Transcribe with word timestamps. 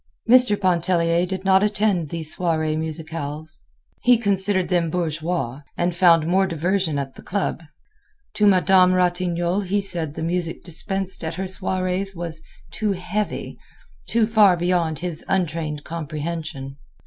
Mr. 0.27 0.59
Pontellier 0.59 1.27
did 1.27 1.45
not 1.45 1.61
attend 1.61 2.09
these 2.09 2.35
soirées 2.35 2.75
musicales. 2.75 3.61
He 4.01 4.17
considered 4.17 4.69
them 4.69 4.89
bourgeois, 4.89 5.61
and 5.77 5.93
found 5.95 6.25
more 6.25 6.47
diversion 6.47 6.97
at 6.97 7.13
the 7.13 7.21
club. 7.21 7.61
To 8.33 8.47
Madame 8.47 8.93
Ratignolle 8.93 9.61
he 9.61 9.79
said 9.79 10.15
the 10.15 10.23
music 10.23 10.63
dispensed 10.63 11.23
at 11.23 11.35
her 11.35 11.43
soirées 11.43 12.15
was 12.15 12.41
too 12.71 12.93
"heavy," 12.93 13.59
too 14.07 14.25
far 14.25 14.57
beyond 14.57 14.97
his 14.97 15.23
untrained 15.27 15.83
comprehension. 15.83 16.77